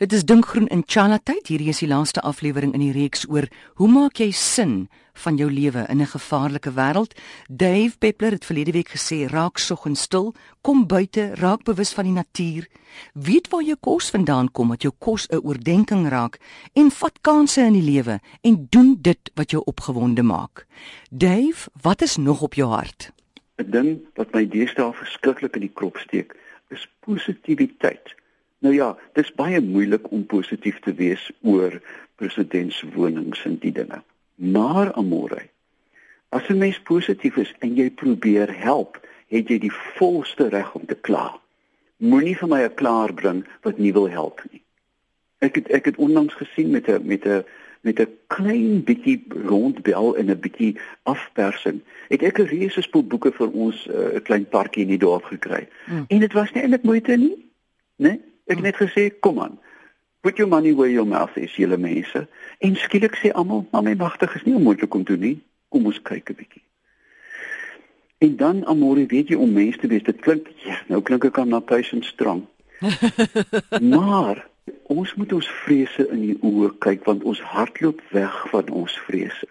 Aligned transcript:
Dit 0.00 0.12
is 0.12 0.24
Dinkgroen 0.24 0.66
in 0.72 0.82
Chana 0.86 1.18
tyd. 1.20 1.50
Hierdie 1.50 1.68
is 1.68 1.82
die 1.82 1.88
laaste 1.90 2.22
aflewering 2.24 2.70
in 2.72 2.80
die 2.80 2.92
reeks 2.94 3.26
oor 3.28 3.44
hoe 3.76 3.88
maak 3.92 4.16
jy 4.16 4.30
sin 4.32 4.86
van 5.24 5.36
jou 5.36 5.48
lewe 5.52 5.82
in 5.92 6.00
'n 6.00 6.08
gevaarlike 6.08 6.72
wêreld. 6.72 7.12
Dave 7.48 7.98
Peppler 7.98 8.32
het 8.32 8.44
verlede 8.44 8.72
week 8.72 8.88
gesê: 8.88 9.28
"Raak 9.28 9.58
soggens 9.58 10.00
stil, 10.00 10.32
kom 10.62 10.86
buite, 10.86 11.34
raak 11.34 11.64
bewus 11.64 11.92
van 11.92 12.04
die 12.04 12.12
natuur. 12.12 12.66
Weet 13.12 13.48
waar 13.48 13.62
jou 13.62 13.76
kos 13.80 14.10
vandaan 14.10 14.50
kom, 14.50 14.68
dat 14.68 14.82
jou 14.82 14.94
kos 14.98 15.28
'n 15.28 15.44
oordeenking 15.44 16.08
raak 16.08 16.38
en 16.72 16.90
vat 16.90 17.20
kansse 17.20 17.60
in 17.60 17.72
die 17.72 17.90
lewe 17.92 18.20
en 18.40 18.66
doen 18.70 18.98
dit 19.00 19.30
wat 19.34 19.50
jou 19.50 19.62
opgewonde 19.64 20.22
maak." 20.22 20.66
Dave, 21.10 21.68
wat 21.82 22.02
is 22.02 22.16
nog 22.16 22.40
op 22.40 22.54
jou 22.54 22.70
hart? 22.70 23.12
'n 23.58 23.70
Ding 23.70 24.00
wat 24.14 24.32
my 24.32 24.48
deesdae 24.48 24.92
verskriklik 24.92 25.54
in 25.54 25.60
die 25.60 25.74
krop 25.74 25.96
steek, 25.96 26.36
is 26.70 26.88
positiwiteit. 27.00 28.18
Nou 28.60 28.74
ja, 28.74 28.96
dit 29.12 29.24
is 29.24 29.34
baie 29.34 29.60
moeilik 29.60 30.10
om 30.12 30.26
positief 30.26 30.80
te 30.84 30.92
wees 30.94 31.30
oor 31.40 31.80
presidentswonings 32.20 33.44
en 33.48 33.56
die 33.62 33.72
dinge. 33.72 34.02
Maar 34.34 34.92
amore, 34.92 35.46
as 36.28 36.48
'n 36.48 36.58
mens 36.58 36.80
positief 36.80 37.36
is 37.36 37.54
en 37.58 37.74
jy 37.74 37.90
probeer 37.90 38.62
help, 38.62 39.00
het 39.28 39.48
jy 39.48 39.58
die 39.58 39.72
volste 39.72 40.48
reg 40.48 40.74
om 40.74 40.86
te 40.86 40.94
kla. 40.94 41.40
Moenie 41.96 42.36
vir 42.36 42.48
my 42.48 42.62
'n 42.62 42.74
klaar 42.74 43.14
bring 43.14 43.46
wat 43.62 43.78
nie 43.78 43.92
wil 43.92 44.08
help 44.08 44.42
nie. 44.50 44.62
Ek 45.38 45.54
het 45.54 45.68
ek 45.68 45.84
het 45.84 45.96
onlangs 45.96 46.34
gesien 46.34 46.70
met 46.70 46.88
'n 46.88 47.06
met 47.06 47.26
'n 47.26 47.44
met 47.80 48.00
'n 48.00 48.08
klein 48.26 48.84
bietjie 48.84 49.24
rondbel 49.28 50.16
en 50.16 50.30
'n 50.30 50.40
bietjie 50.40 50.78
afpersing. 51.02 51.80
Het 52.08 52.22
ek 52.22 52.38
'n 52.38 52.46
reuse 52.46 52.82
spoel 52.82 53.04
boeke 53.04 53.32
vir 53.32 53.50
ons 53.50 53.86
eh, 53.86 53.94
'n 53.94 54.16
uh, 54.16 54.22
klein 54.22 54.48
parkie 54.48 54.82
in 54.82 54.88
die 54.88 54.98
dorp 54.98 55.24
gekry. 55.24 55.68
Mm. 55.86 56.04
En 56.08 56.18
dit 56.18 56.32
was 56.32 56.52
nie 56.52 56.62
eintlik 56.62 56.82
moeite 56.82 57.16
nie, 57.16 57.50
né? 57.96 58.08
Nee? 58.08 58.29
Ek 58.50 58.58
het 58.58 58.66
net 58.66 58.80
gesê, 58.80 59.10
kom 59.22 59.38
aan. 59.40 59.58
Put 60.20 60.40
your 60.40 60.50
money 60.50 60.74
where 60.74 60.90
your 60.90 61.06
mouth 61.06 61.36
is, 61.38 61.54
julle 61.56 61.78
mense. 61.78 62.26
En 62.58 62.74
skielik 62.76 63.14
sê 63.16 63.30
almal, 63.30 63.62
maar 63.70 63.84
my 63.86 63.94
magtig 63.94 64.34
is 64.34 64.42
nie 64.44 64.56
onmoontlik 64.58 64.94
om 64.94 65.04
te 65.04 65.14
doen 65.14 65.22
nie. 65.28 65.38
Kom 65.70 65.86
ons 65.86 66.02
kyk 66.02 66.30
'n 66.30 66.34
bietjie. 66.34 66.62
En 68.18 68.36
dan 68.36 68.66
amore, 68.66 69.06
weet 69.06 69.28
jy 69.28 69.36
om 69.36 69.52
mense 69.52 69.78
te 69.78 69.86
wees, 69.86 70.02
dit 70.02 70.20
klink 70.20 70.48
ja, 70.66 70.76
nou 70.88 71.00
klink 71.00 71.24
ek 71.24 71.38
aan 71.38 71.48
na 71.48 71.60
patient 71.60 72.04
strong. 72.04 72.42
maar 73.94 74.46
ons 74.82 75.14
moet 75.14 75.32
ons 75.32 75.48
vrese 75.62 76.08
in 76.10 76.20
die 76.20 76.36
oë 76.42 76.74
kyk 76.78 77.04
want 77.04 77.24
ons 77.24 77.40
hardloop 77.40 78.02
weg 78.10 78.48
van 78.50 78.68
ons 78.68 78.98
vrese. 79.06 79.48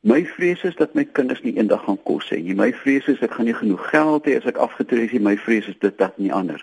My 0.00 0.24
vrees 0.26 0.62
is 0.68 0.76
dat 0.76 0.94
my 0.94 1.04
kinders 1.04 1.40
nie 1.42 1.56
eendag 1.56 1.84
gaan 1.86 2.02
kos 2.02 2.28
hê 2.28 2.42
nie. 2.42 2.54
My 2.54 2.72
vrees 2.72 3.06
is 3.08 3.22
ek 3.24 3.38
gaan 3.38 3.48
nie 3.48 3.56
genoeg 3.56 3.88
geld 3.88 4.26
hê 4.28 4.36
as 4.36 4.44
ek 4.44 4.60
afgetree 4.60 5.06
is 5.06 5.14
nie. 5.16 5.22
My 5.24 5.36
vrees 5.40 5.70
is 5.70 5.78
dit 5.80 5.96
dat 5.98 6.18
nie 6.18 6.32
ander. 6.32 6.60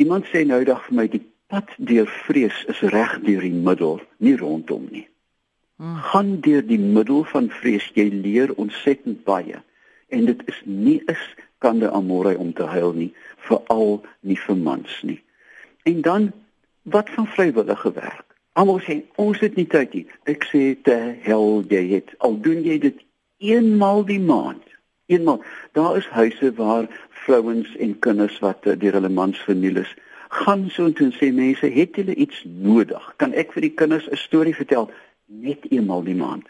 Iemand 0.00 0.24
sê 0.32 0.46
nou 0.48 0.62
dag 0.64 0.80
vir 0.86 0.96
my 0.96 1.06
die 1.12 1.22
pad 1.52 1.68
deur 1.76 2.08
vrees 2.24 2.56
is 2.72 2.80
reg 2.94 3.18
deur 3.26 3.42
die 3.44 3.52
middel, 3.52 3.98
nie 4.24 4.36
rondom 4.40 4.86
nie. 4.88 5.04
Hmm. 5.76 5.98
Gaan 6.08 6.30
deur 6.44 6.64
die 6.64 6.80
middel 6.80 7.26
van 7.28 7.50
vrees, 7.52 7.90
jy 7.92 8.06
leer 8.08 8.54
ontsettend 8.56 9.26
baie. 9.28 9.60
En 10.08 10.24
dit 10.24 10.40
is 10.48 10.62
nie 10.64 11.00
is 11.12 11.20
kan 11.60 11.82
die 11.82 11.90
amore 11.92 12.32
om 12.40 12.54
te 12.56 12.64
huil 12.64 12.94
nie, 12.96 13.10
veral 13.44 14.00
nie 14.24 14.38
vir 14.40 14.56
mans 14.56 14.96
nie. 15.04 15.18
En 15.84 16.00
dan 16.06 16.30
wat 16.88 17.12
van 17.12 17.28
vrywillige 17.36 17.92
werk? 17.92 18.24
Almal 18.56 18.80
sê 18.84 19.02
ons 19.20 19.38
het 19.44 19.56
nie 19.60 19.68
tyd 19.68 19.92
nie. 19.94 20.06
Ek 20.32 20.48
sê 20.48 20.64
te 20.88 20.96
hel 21.26 21.60
jy 21.68 21.84
het 21.92 22.16
al 22.24 22.40
doen 22.40 22.64
jy 22.64 22.80
dit 22.88 23.04
eenmal 23.52 24.04
die 24.08 24.20
maand. 24.20 24.64
Eenmal. 25.12 25.42
Daar 25.76 25.96
is 26.00 26.08
huise 26.16 26.52
waar 26.56 26.88
vrouens 27.24 27.76
en 27.76 27.98
kinders 27.98 28.38
wat 28.44 28.66
eh, 28.66 28.78
deur 28.78 28.98
hulle 28.98 29.12
mans 29.12 29.38
verniel 29.46 29.82
is, 29.82 29.92
gaan 30.30 30.68
so 30.70 30.86
intoe 30.86 31.08
en 31.08 31.16
sê 31.16 31.30
mense, 31.34 31.66
het 31.66 31.96
julle 31.98 32.14
iets 32.14 32.44
nodig? 32.46 33.12
Kan 33.22 33.34
ek 33.34 33.52
vir 33.56 33.66
die 33.66 33.74
kinders 33.82 34.08
'n 34.10 34.16
storie 34.16 34.54
vertel 34.54 34.90
net 35.26 35.66
eenmal 35.70 36.04
die 36.06 36.14
maand? 36.14 36.46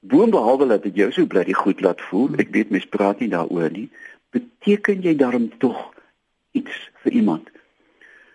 Boonbehalwe 0.00 0.66
dat 0.66 0.82
dit 0.82 0.96
jou 0.96 1.10
so 1.12 1.26
bly 1.26 1.52
goed 1.52 1.80
laat 1.80 2.00
voel, 2.00 2.34
ek 2.38 2.50
weet 2.50 2.70
mense 2.70 2.88
praat 2.88 3.20
nie 3.20 3.28
daaroor 3.28 3.70
nie, 3.70 3.88
beteken 4.32 5.02
jy 5.02 5.14
daarom 5.16 5.50
tog 5.58 5.94
iets 6.52 6.90
vir 7.04 7.12
iemand? 7.12 7.50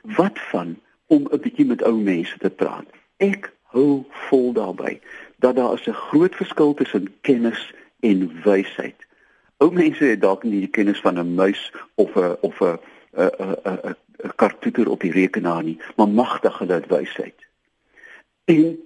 Wat 0.02 0.40
van 0.52 0.78
om 1.08 1.28
'n 1.32 1.42
bietjie 1.42 1.66
met 1.66 1.84
ou 1.84 1.98
mense 1.98 2.38
te 2.38 2.50
praat? 2.50 2.86
Ek 3.18 3.52
hou 3.74 4.06
vol 4.30 4.54
daarbey 4.54 5.02
dat 5.40 5.56
daar 5.56 5.82
'n 5.88 5.94
groot 5.94 6.36
verskil 6.36 6.74
tussen 6.74 7.14
kennis 7.22 7.74
en 8.00 8.32
wysheid. 8.44 9.07
Ou 9.58 9.72
mense 9.74 10.04
het 10.04 10.22
dalk 10.22 10.44
nie 10.44 10.60
die 10.60 10.74
kennis 10.74 11.00
van 11.02 11.20
'n 11.20 11.36
muis 11.36 11.72
of 11.96 12.16
'n 12.16 12.38
of 12.42 12.62
'n 12.62 12.80
'n 13.18 13.96
'n 14.24 14.36
kartuiter 14.36 14.90
op 14.90 15.02
die 15.02 15.12
rekenaar 15.12 15.64
nie, 15.64 15.80
maar 15.96 16.10
magtig 16.10 16.58
hulle 16.58 16.82
wysheid. 16.88 17.48
En 18.46 18.78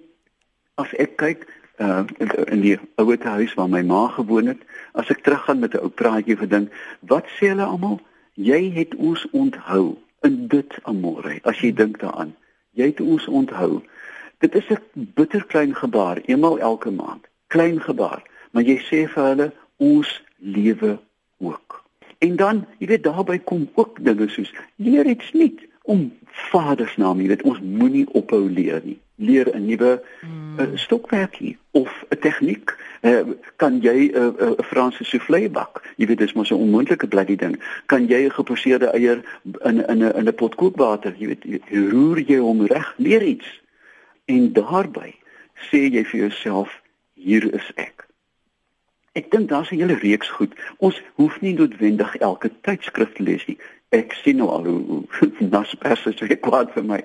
as 0.76 0.94
ek 0.94 1.16
kyk 1.16 1.48
uh, 1.78 2.04
in 2.46 2.62
die 2.62 2.78
ouer 2.96 3.24
huis 3.24 3.54
waar 3.54 3.70
my 3.70 3.82
ma 3.82 4.08
gewoon 4.08 4.46
het, 4.52 4.62
as 4.92 5.10
ek 5.10 5.24
teruggaan 5.24 5.60
met 5.60 5.74
'n 5.74 5.84
ou 5.84 5.90
praatjie 5.90 6.38
vir 6.38 6.48
ding, 6.48 6.70
wat 7.00 7.28
sê 7.38 7.52
hulle 7.54 7.66
almal? 7.66 8.00
Jy 8.34 8.72
het 8.74 8.96
ons 8.96 9.28
onthou 9.32 9.98
in 10.22 10.48
dit 10.48 10.78
amore. 10.84 11.40
As 11.44 11.60
jy 11.60 11.74
dink 11.74 12.00
daaraan, 12.00 12.36
jy 12.72 12.86
het 12.86 13.02
ons 13.02 13.28
onthou. 13.28 13.82
Dit 14.40 14.56
is 14.56 14.70
'n 14.70 15.12
bitter 15.16 15.46
klein 15.46 15.76
gebaar, 15.76 16.18
eenmal 16.26 16.60
elke 16.60 16.92
maand. 16.92 17.28
Klein 17.48 17.82
gebaar, 17.82 18.24
maar 18.52 18.64
jy 18.64 18.78
sê 18.78 19.08
vir 19.08 19.24
hulle 19.24 19.52
ons 19.82 20.24
lewe 20.38 21.00
ook. 21.38 21.84
En 22.22 22.36
dan, 22.36 22.66
jy 22.78 22.88
weet 22.88 23.04
daarby 23.04 23.40
kom 23.40 23.70
ook 23.74 23.98
dinge 24.06 24.30
soos 24.30 24.54
leer 24.76 25.08
iets 25.10 25.32
nuut 25.34 25.62
om 25.90 26.12
vadersnaam, 26.52 27.22
jy 27.22 27.32
weet 27.32 27.46
ons 27.50 27.62
moenie 27.62 28.06
ophou 28.14 28.44
leer 28.50 28.84
nie. 28.86 29.00
Leer 29.22 29.50
'n 29.54 29.66
nuwe 29.66 30.02
hmm. 30.22 30.60
uh, 30.60 30.68
stokperdjie 30.78 31.58
of 31.72 31.90
'n 32.10 32.20
tegniek. 32.20 32.76
Uh, 33.02 33.34
kan 33.56 33.82
jy 33.82 34.10
'n 34.10 34.18
uh, 34.18 34.50
uh, 34.50 34.52
Franse 34.70 35.04
soufflé 35.04 35.50
bak? 35.50 35.82
Jy 35.98 36.06
weet 36.06 36.18
dis 36.18 36.34
mos 36.34 36.50
'n 36.50 36.62
onmoontlike 36.62 37.08
bloody 37.08 37.36
ding. 37.36 37.58
Kan 37.86 38.06
jy 38.06 38.26
'n 38.26 38.38
geposeerde 38.38 38.94
eier 38.94 39.26
in 39.66 39.82
in 39.88 40.04
'n 40.04 40.14
in 40.18 40.28
'n 40.28 40.34
pot 40.34 40.56
kookwater, 40.56 41.16
jy 41.18 41.28
weet, 41.28 41.44
jy 41.44 41.90
roer 41.90 42.20
jy 42.20 42.38
hom 42.38 42.66
reg, 42.66 42.94
leer 42.98 43.24
iets. 43.24 43.62
En 44.26 44.54
daarbey 44.54 45.16
sê 45.70 45.90
jy 45.90 46.06
vir 46.06 46.20
jouself, 46.20 46.82
hier 47.14 47.54
is 47.54 47.72
ek. 47.76 48.11
Ek 49.14 49.32
dink 49.32 49.50
daar's 49.50 49.72
'n 49.72 49.80
hele 49.80 49.94
reeks 50.00 50.30
goed. 50.30 50.54
Ons 50.78 51.02
hoef 51.16 51.42
nie 51.42 51.54
noodwendig 51.54 52.16
elke 52.16 52.52
tydskrif 52.62 53.14
te 53.14 53.24
lees 53.24 53.46
nie. 53.46 53.58
Ek 53.90 54.14
sien 54.14 54.38
nou 54.38 54.50
al 54.50 54.64
hoe 54.64 55.04
nas 55.56 55.76
perse 55.76 56.12
so 56.16 56.28
kwaad 56.28 56.72
vir 56.72 56.84
my. 56.84 57.04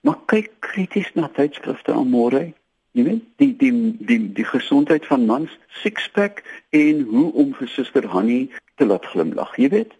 Maar 0.00 0.18
kyk 0.26 0.50
krities 0.58 1.10
na 1.14 1.28
tydskrifte 1.28 1.92
aan 1.92 2.10
môre. 2.10 2.52
Jy 2.92 3.04
weet, 3.06 3.22
die 3.36 3.56
die 3.56 3.72
die 3.98 4.32
die 4.32 4.44
gesondheid 4.44 5.06
van 5.06 5.26
mans, 5.26 5.58
sixpack 5.82 6.42
en 6.74 7.04
hoe 7.06 7.32
om 7.32 7.54
vir 7.54 7.68
suster 7.68 8.06
Hanni 8.06 8.50
te 8.74 8.86
laat 8.86 9.06
glimlag. 9.06 9.54
Jy 9.56 9.68
weet, 9.68 9.92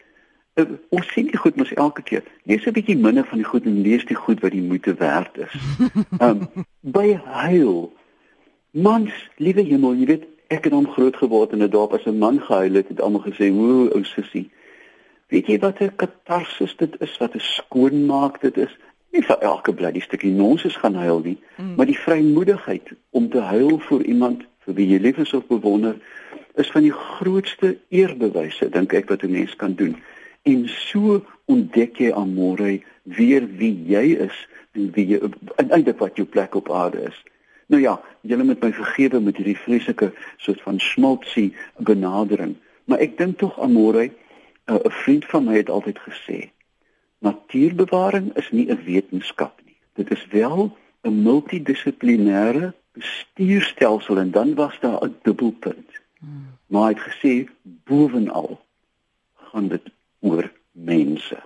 uh, 0.59 0.67
ons 0.91 1.13
sien 1.13 1.31
die 1.31 1.39
goed 1.39 1.57
mos 1.57 1.71
elke 1.79 2.03
keer. 2.03 2.25
Lees 2.51 2.67
'n 2.67 2.75
bietjie 2.75 2.99
minder 2.99 3.25
van 3.25 3.39
die 3.39 3.47
goed 3.47 3.65
en 3.71 3.83
lees 3.83 4.05
die 4.05 4.19
goed 4.19 4.41
wat 4.41 4.51
die 4.51 4.67
moeite 4.67 4.95
werd 4.95 5.39
is. 5.39 5.55
Ehm 6.19 6.43
um, 6.43 6.67
by 6.81 7.15
huil 7.15 7.93
mans, 8.71 9.15
liewe 9.37 9.63
hemel, 9.63 9.95
jy 9.95 10.07
weet 10.07 10.27
ek 10.51 10.67
het 10.67 10.75
hom 10.75 10.89
groot 10.91 11.17
geword 11.17 11.53
in 11.55 11.63
'n 11.63 11.71
dorp 11.71 11.93
as 11.95 12.07
'n 12.07 12.19
man 12.19 12.41
gehuil 12.41 12.75
het, 12.75 12.89
het 12.89 13.01
almal 13.01 13.23
gesê, 13.23 13.51
"Hoe 13.51 13.93
ou 13.95 14.05
sussie." 14.05 14.51
Weet 15.29 15.47
jy 15.47 15.59
wat 15.59 15.81
'n 15.81 15.97
katarsis 15.97 16.77
dit 16.77 16.95
is 17.01 17.17
wat 17.19 17.35
'n 17.35 17.41
skoonmaak 17.41 18.41
dit 18.41 18.57
is? 18.57 18.77
Nie 19.13 19.23
vir 19.23 19.39
elke 19.39 19.75
bloody 19.75 20.01
stukkie 20.01 20.33
nonsens 20.33 20.77
gaan 20.77 20.95
huil 20.95 21.21
nie, 21.21 21.39
mm. 21.57 21.75
maar 21.75 21.87
die 21.87 21.99
vrymoedigheid 21.99 22.89
om 23.11 23.29
te 23.31 23.39
huil 23.41 23.79
vir 23.79 24.03
iemand 24.03 24.43
vir 24.65 24.75
wie 24.75 24.89
jy 24.89 24.99
lief 24.99 25.19
is 25.19 25.35
of 25.35 25.47
bewonder 25.47 25.97
is 26.55 26.71
van 26.71 26.83
die 26.83 26.93
grootste 26.93 27.79
eerbewyse 27.89 28.69
dink 28.69 28.93
ek 28.93 29.09
wat 29.09 29.23
'n 29.23 29.31
mens 29.31 29.57
kan 29.57 29.75
doen. 29.75 29.97
En 30.43 30.69
so 30.69 31.25
ontdek 31.45 31.97
jy 31.97 32.13
amore 32.13 32.83
weer 33.03 33.47
wie 33.57 33.85
jy 33.87 34.17
is 34.27 34.49
en 34.73 34.91
wie 34.95 35.07
jy 35.07 35.21
eintlik 35.57 35.99
wat 35.99 36.17
jou 36.17 36.27
plek 36.27 36.55
op 36.55 36.71
aarde 36.71 37.03
is. 37.07 37.25
Nou 37.71 37.83
ja, 37.83 38.01
julle 38.27 38.45
moet 38.45 38.63
my 38.63 38.73
vergewe 38.75 39.21
met 39.23 39.37
hierdie 39.39 39.59
vreeslike 39.59 40.11
soort 40.37 40.63
van 40.67 40.81
schmaltzy 40.83 41.51
benadering, 41.79 42.57
maar 42.91 42.99
ek 42.99 43.15
dink 43.19 43.39
tog 43.39 43.61
amore 43.63 44.11
eh, 44.11 44.75
'n 44.75 44.97
vriend 45.03 45.25
van 45.31 45.45
my 45.45 45.55
het 45.57 45.71
altyd 45.71 45.99
gesê 46.07 46.51
natuurbewaring 47.21 48.37
is 48.37 48.51
nie 48.51 48.67
'n 48.71 48.85
wetenskap 48.85 49.61
nie. 49.65 49.77
Dit 49.93 50.11
is 50.11 50.27
wel 50.27 50.77
'n 51.03 51.23
multidissiplinêre 51.23 52.73
bestuurstelsel 52.93 54.19
en 54.19 54.31
dan 54.31 54.55
was 54.55 54.81
daar 54.81 55.05
'n 55.05 55.17
dubbelpunt. 55.23 55.91
Hmm. 56.19 56.57
Maar 56.67 56.83
hy 56.83 56.95
het 56.95 57.13
gesê 57.13 57.51
bovenal 57.63 58.61
gaan 59.35 59.69
dit 59.69 59.83
oor 60.21 60.53
mense. 60.73 61.43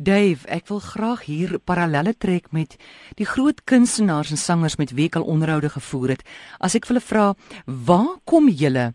Dave, 0.00 0.46
ek 0.48 0.70
wil 0.70 0.78
graag 0.80 1.26
hier 1.28 1.58
parallelle 1.60 2.14
trek 2.16 2.46
met 2.56 2.78
die 3.18 3.26
groot 3.28 3.58
kunstenaars 3.68 4.30
en 4.32 4.40
sangers 4.40 4.78
met 4.80 4.94
wie 4.96 5.10
ek 5.10 5.18
al 5.20 5.26
onderhoude 5.28 5.68
gevoer 5.74 6.14
het. 6.14 6.22
As 6.56 6.72
ek 6.78 6.88
hulle 6.88 7.02
vra, 7.04 7.26
waar 7.68 8.14
kom 8.24 8.48
julle 8.48 8.94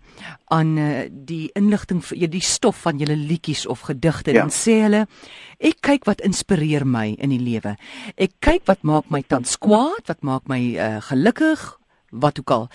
aan 0.50 0.74
uh, 0.82 1.06
die 1.14 1.52
inligting 1.54 2.02
vir 2.10 2.26
die 2.34 2.42
stof 2.42 2.82
van 2.88 2.98
julle 2.98 3.20
liedjies 3.22 3.68
of 3.70 3.86
gedigte? 3.86 4.34
Ja. 4.34 4.48
Dan 4.48 4.54
sê 4.56 4.80
hulle, 4.88 5.06
ek 5.62 5.84
kyk 5.86 6.10
wat 6.10 6.26
inspireer 6.26 6.88
my 6.90 7.12
in 7.22 7.36
die 7.36 7.44
lewe. 7.44 7.76
Ek 8.18 8.34
kyk 8.42 8.66
wat 8.66 8.82
maak 8.82 9.14
my 9.14 9.22
tans 9.22 9.60
kwaad, 9.62 10.10
wat 10.10 10.26
maak 10.26 10.50
my 10.50 10.62
uh, 10.74 10.96
gelukkig, 11.06 11.70
wat 12.18 12.42
ook 12.42 12.58
al. 12.58 12.68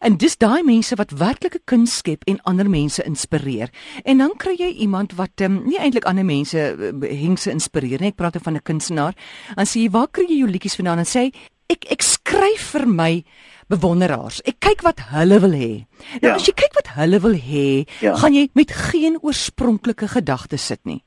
En 0.00 0.16
dis 0.16 0.36
daai 0.40 0.62
mense 0.64 0.96
wat 0.96 1.12
werklike 1.20 1.60
kuns 1.68 1.98
skep 2.00 2.24
en 2.30 2.40
ander 2.48 2.68
mense 2.70 3.04
inspireer. 3.04 3.68
En 4.04 4.22
dan 4.22 4.32
kry 4.40 4.54
jy 4.56 4.70
iemand 4.80 5.12
wat 5.18 5.44
um, 5.44 5.60
nie 5.68 5.76
eintlik 5.78 6.08
ander 6.08 6.24
mense 6.24 6.56
uh, 6.56 6.92
hengse 7.04 7.52
inspireer 7.52 8.00
nie. 8.00 8.14
Ek 8.14 8.16
praat 8.16 8.38
van 8.40 8.56
'n 8.56 8.64
kunstenaar. 8.64 9.14
Dan 9.56 9.66
sê 9.66 9.84
jy, 9.84 9.90
"Waar 9.90 10.08
kry 10.08 10.24
jy 10.28 10.38
jou 10.40 10.48
liedjies 10.48 10.76
vandaan?" 10.76 10.98
En 10.98 11.04
sê 11.04 11.32
ek 11.68 11.84
ek 11.90 12.02
skryf 12.02 12.72
vir 12.72 12.86
my 12.88 13.24
bewonderaars. 13.68 14.40
Ek 14.48 14.58
kyk 14.58 14.82
wat 14.82 15.00
hulle 15.12 15.38
wil 15.40 15.54
hê. 15.54 15.86
Nou 16.22 16.32
ja. 16.32 16.34
as 16.34 16.46
jy 16.48 16.54
kyk 16.58 16.74
wat 16.74 16.88
hulle 16.98 17.20
wil 17.20 17.36
hê, 17.38 17.86
ja. 18.00 18.16
gaan 18.16 18.34
jy 18.34 18.48
met 18.54 18.72
geen 18.72 19.18
oorspronklike 19.22 20.08
gedagtes 20.08 20.66
sit 20.66 20.80
nie. 20.84 21.02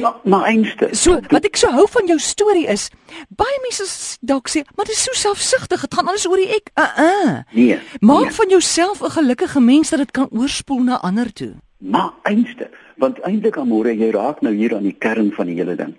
Maar, 0.00 0.44
einste. 0.44 0.88
So, 0.96 1.18
wat 1.28 1.44
ek 1.44 1.58
so 1.60 1.70
hou 1.74 1.84
van 1.90 2.06
jou 2.08 2.18
storie 2.22 2.64
is, 2.70 2.86
baie 3.28 3.58
mense 3.64 3.84
dalk 4.24 4.48
sê, 4.48 4.62
maar 4.76 4.88
dit 4.88 4.96
is 4.96 5.04
so 5.04 5.16
selfsugtig, 5.18 5.84
dit 5.84 5.96
gaan 5.98 6.08
alles 6.08 6.24
oor 6.28 6.40
die 6.40 6.48
ek. 6.56 6.70
Uh 6.80 7.04
uh. 7.04 7.34
Nee. 7.52 7.78
Maak 8.00 8.30
nee. 8.30 8.36
van 8.38 8.48
jouself 8.48 9.02
'n 9.02 9.16
gelukkige 9.18 9.60
mens 9.60 9.90
dat 9.90 9.98
dit 9.98 10.10
kan 10.10 10.28
oorspoel 10.30 10.82
na 10.82 11.00
ander 11.00 11.32
toe. 11.32 11.52
Maar 11.76 12.12
einste, 12.22 12.70
want 12.96 13.20
eintlik 13.20 13.56
amore 13.56 13.96
jy 13.96 14.10
raak 14.10 14.40
nou 14.40 14.54
hier 14.54 14.74
aan 14.76 14.88
die 14.88 14.96
kern 14.98 15.32
van 15.32 15.46
die 15.46 15.56
hele 15.56 15.74
ding. 15.76 15.98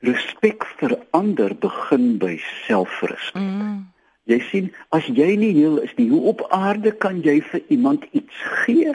Respek 0.00 0.64
vir 0.76 0.98
ander 1.10 1.54
begin 1.54 2.18
by 2.18 2.36
selfrespek. 2.66 3.42
Mm. 3.42 3.86
Jy 4.24 4.40
sien, 4.50 4.74
as 4.88 5.06
jy 5.06 5.36
nie 5.36 5.52
heel 5.54 5.78
is 5.78 5.94
nie, 5.96 6.08
hoe 6.10 6.20
op 6.20 6.44
aarde 6.50 6.92
kan 6.92 7.22
jy 7.22 7.40
vir 7.40 7.62
iemand 7.68 8.04
iets 8.12 8.34
gee? 8.64 8.94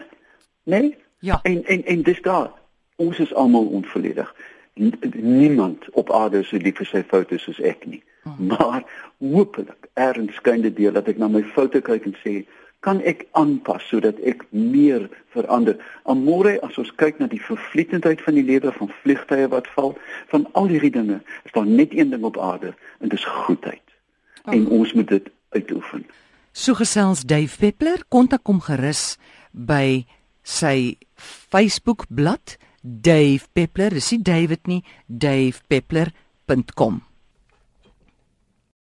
Nee? 0.64 0.96
Ja. 1.20 1.40
En 1.44 1.64
en 1.66 1.86
en 1.86 2.02
dis 2.02 2.22
daar 2.22 2.52
ons 2.96 3.20
is 3.20 3.34
almal 3.34 3.66
onvolledig. 3.66 4.36
Niemand 5.14 5.90
op 5.92 6.12
aarde 6.12 6.40
is 6.40 6.48
so 6.48 6.58
lief 6.58 6.78
vir 6.82 6.90
sy 6.90 7.02
foute 7.08 7.38
soos 7.40 7.60
ek 7.64 7.86
nie. 7.88 8.04
Hmm. 8.26 8.52
Maar 8.52 8.84
hopelik 9.20 9.90
erns 9.94 10.36
skyn 10.40 10.66
dit 10.66 10.76
deel 10.76 10.96
dat 10.96 11.08
ek 11.08 11.20
na 11.22 11.30
my 11.32 11.44
foute 11.56 11.82
kyk 11.86 12.08
en 12.10 12.18
sê 12.24 12.42
kan 12.86 13.00
ek 13.02 13.24
aanpas 13.34 13.86
sodat 13.90 14.20
ek 14.30 14.44
meer 14.54 15.08
verander. 15.34 15.78
Amore 16.06 16.58
as 16.66 16.78
ons 16.82 16.92
kyk 17.02 17.18
na 17.22 17.30
die 17.32 17.42
vervlietendheid 17.42 18.22
van 18.22 18.38
die 18.38 18.46
lewe 18.46 18.74
van 18.76 18.92
vliegtye 19.02 19.48
wat 19.54 19.70
val, 19.74 19.96
van 20.30 20.46
al 20.54 20.70
hierdie 20.70 20.94
dinge, 20.94 21.22
is 21.48 21.56
daar 21.56 21.66
net 21.66 21.96
een 21.96 22.14
ding 22.14 22.28
op 22.28 22.38
aarde 22.38 22.76
en 23.00 23.10
dit 23.10 23.18
is 23.18 23.26
goedheid. 23.46 23.82
Oh. 24.46 24.54
En 24.54 24.68
ons 24.82 24.94
moet 24.94 25.10
dit 25.10 25.32
uitoefen. 25.58 26.06
So 26.54 26.78
gesels 26.78 27.26
Dave 27.26 27.58
Peppler, 27.58 28.06
kontak 28.10 28.46
hom 28.46 28.62
gerus 28.64 29.18
by 29.52 30.06
sy 30.46 30.98
Facebook 31.18 32.06
bladsy 32.14 32.62
Dave 32.86 33.50
Peppler, 33.54 33.96
dis 33.98 34.12
nie 34.14 34.22
David 34.22 34.68
nie, 34.70 34.84
davepeppler.com. 35.10 37.02